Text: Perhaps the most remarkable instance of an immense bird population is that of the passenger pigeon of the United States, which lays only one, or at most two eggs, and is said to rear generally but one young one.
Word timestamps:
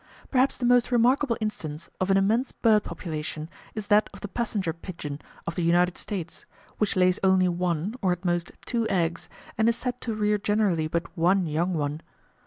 Perhaps 0.31 0.57
the 0.57 0.65
most 0.65 0.91
remarkable 0.91 1.37
instance 1.39 1.87
of 1.99 2.09
an 2.09 2.17
immense 2.17 2.51
bird 2.51 2.83
population 2.83 3.47
is 3.75 3.85
that 3.85 4.09
of 4.15 4.21
the 4.21 4.27
passenger 4.27 4.73
pigeon 4.73 5.21
of 5.45 5.53
the 5.53 5.61
United 5.61 5.95
States, 5.95 6.43
which 6.79 6.95
lays 6.95 7.19
only 7.23 7.47
one, 7.47 7.93
or 8.01 8.11
at 8.11 8.25
most 8.25 8.51
two 8.65 8.89
eggs, 8.89 9.29
and 9.59 9.69
is 9.69 9.75
said 9.75 10.01
to 10.01 10.15
rear 10.15 10.39
generally 10.39 10.87
but 10.87 11.15
one 11.15 11.45
young 11.45 11.75
one. 11.75 12.01